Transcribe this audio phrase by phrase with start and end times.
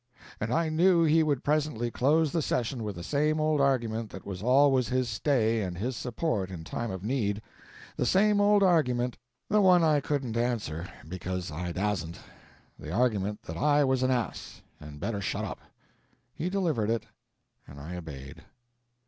[0.39, 4.25] And I knew he would presently close the session with the same old argument that
[4.25, 7.39] was always his stay and his support in time of need;
[7.97, 13.83] the same old argument, the one I couldn't answer, because I dasn't—the argument that I
[13.83, 15.59] was an ass, and better shut up.
[16.33, 17.03] He delivered it,
[17.67, 18.41] and I obeyed.